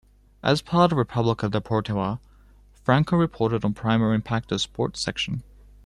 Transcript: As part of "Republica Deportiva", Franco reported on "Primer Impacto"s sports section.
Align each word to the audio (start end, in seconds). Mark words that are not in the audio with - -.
As 0.41 0.63
part 0.63 0.91
of 0.91 0.97
"Republica 0.97 1.47
Deportiva", 1.47 2.17
Franco 2.73 3.15
reported 3.15 3.63
on 3.63 3.75
"Primer 3.75 4.15
Impacto"s 4.17 4.63
sports 4.63 4.99
section. 4.99 5.43